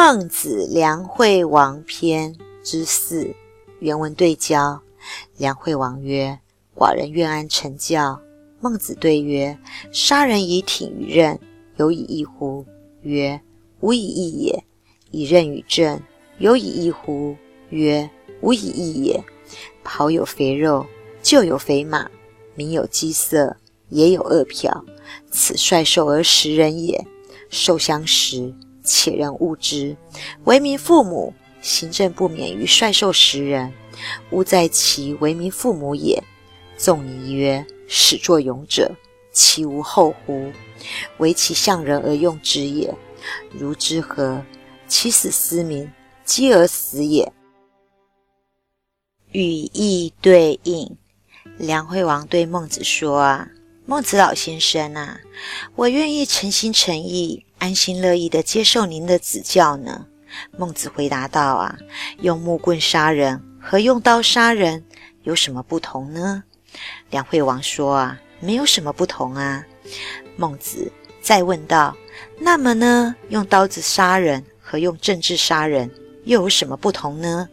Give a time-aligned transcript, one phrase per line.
[0.00, 2.32] 孟子《梁惠王篇》
[2.62, 3.34] 之四，
[3.80, 4.80] 原文对焦。
[5.36, 6.38] 梁惠王曰
[6.72, 8.20] ：“寡人愿安臣教。”
[8.62, 9.58] 孟子对曰
[9.90, 11.40] ：“杀人以挺于刃，
[11.78, 12.64] 有以义乎？”
[13.02, 13.40] 曰
[13.82, 14.62] ：“无以义也。”
[15.10, 16.00] 以刃与正，
[16.38, 17.34] 有以义乎？
[17.70, 18.08] 曰
[18.40, 19.24] ：“无以义也。”
[19.82, 20.86] 庖有肥肉，
[21.24, 22.08] 厩有肥马，
[22.54, 23.56] 民有饥色，
[23.88, 24.84] 也有饿殍。
[25.32, 27.04] 此率兽而食人也。
[27.50, 28.54] 兽相食。
[28.88, 29.94] 且人恶之，
[30.44, 33.72] 为民父母，行政不免于率兽食人，
[34.30, 36.22] 吾在其为民父母也。
[36.78, 38.90] 仲尼曰：始作俑者，
[39.30, 40.50] 其无后乎？
[41.18, 42.94] 为其向人而用之也。
[43.52, 44.42] 如之何？
[44.86, 45.92] 其死思民，
[46.24, 47.30] 饥而死也。
[49.32, 50.96] 语义对应，
[51.58, 53.48] 梁惠王对孟子说：“啊，
[53.84, 55.20] 孟子老先生啊，
[55.76, 60.06] 我愿意诚心诚意。”安心乐意的接受您的指教呢？
[60.56, 61.76] 孟子回答道：“啊，
[62.20, 64.84] 用木棍杀人和用刀杀人
[65.24, 66.44] 有什么不同呢？”
[67.10, 69.64] 梁惠王说：“啊，没有什么不同啊。”
[70.36, 71.96] 孟子再问道
[72.38, 73.14] ：“那么呢？
[73.30, 75.90] 用刀子杀人和用政治杀人
[76.24, 77.48] 又有什么不同呢？”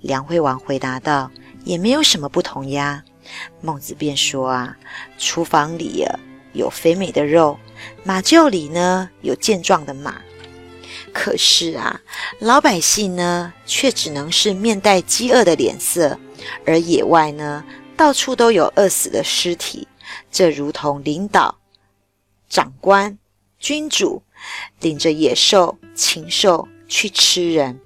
[0.00, 1.30] 梁惠王回答道
[1.64, 3.04] ：“也没有什么不同呀。”
[3.60, 4.76] 孟子便说：“啊，
[5.18, 6.18] 厨房里啊。”
[6.52, 7.58] 有肥美的肉，
[8.04, 10.20] 马厩里呢有健壮的马。
[11.12, 12.00] 可是啊，
[12.38, 16.18] 老百姓呢却只能是面带饥饿的脸色，
[16.64, 17.64] 而野外呢
[17.96, 19.86] 到处都有饿死的尸体。
[20.30, 21.58] 这如同领导、
[22.48, 23.18] 长官、
[23.58, 24.22] 君主
[24.80, 27.80] 领着野兽、禽兽去吃人，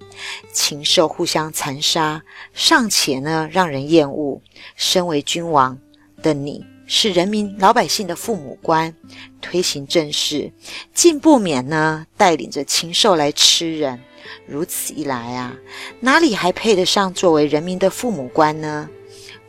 [0.53, 4.41] 禽兽互相残杀，尚且呢让人厌恶。
[4.77, 5.79] 身为君王
[6.23, 6.65] 的你。
[6.87, 8.95] 是人民老百姓的父母官，
[9.41, 10.53] 推行政事，
[10.95, 14.01] 竟不免呢带领着禽兽来吃人。
[14.47, 15.57] 如此一来啊，
[16.01, 18.89] 哪里还配得上作为人民的父母官呢？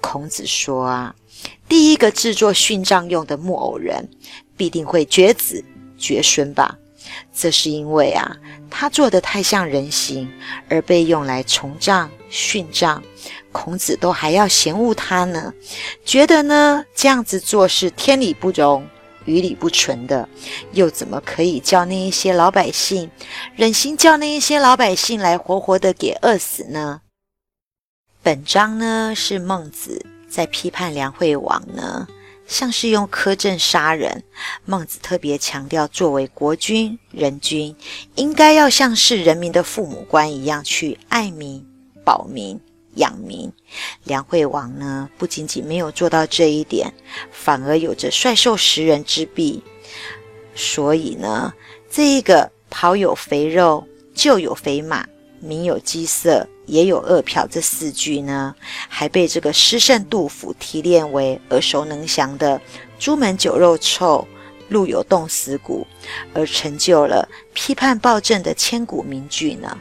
[0.01, 1.15] 孔子说啊，
[1.67, 4.09] 第一个制作殉葬用的木偶人，
[4.55, 5.63] 必定会绝子
[5.97, 6.77] 绝孙吧？
[7.33, 8.35] 这是因为啊，
[8.69, 10.29] 他做的太像人形，
[10.69, 13.03] 而被用来从葬、殉葬。
[13.51, 15.53] 孔子都还要嫌恶他呢，
[16.05, 18.87] 觉得呢这样子做是天理不容、
[19.25, 20.29] 于理不存的，
[20.73, 23.09] 又怎么可以叫那一些老百姓
[23.55, 27.01] 忍心叫那一些老百姓来活活的给饿死呢？
[28.21, 32.07] 本章呢是孟子在批判梁惠王呢，
[32.47, 34.23] 像是用苛政杀人。
[34.65, 37.75] 孟子特别强调，作为国君、人君，
[38.15, 41.65] 应该要像是人民的父母官一样去爱民、
[42.03, 42.59] 保民。
[42.95, 43.53] 养民，
[44.05, 46.91] 梁惠王呢，不仅仅没有做到这一点，
[47.29, 49.61] 反而有着率兽食人之弊。
[50.55, 51.53] 所以呢，
[51.91, 55.07] 这一个庖有肥肉，厩有肥马，
[55.47, 58.53] 民有饥色，也有饿殍，这四句呢，
[58.89, 62.61] 还被这个诗圣杜甫提炼为耳熟能详的
[62.99, 64.27] “朱门酒肉臭，
[64.67, 65.87] 路有冻死骨”，
[66.35, 69.77] 而成就了批判暴政的千古名句呢。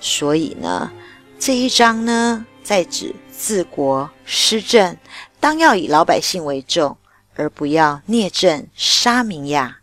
[0.00, 0.90] 所以呢。
[1.36, 4.96] 这一章呢，在指治国施政，
[5.40, 6.96] 当要以老百姓为重，
[7.34, 9.80] 而不要聂政杀民呀。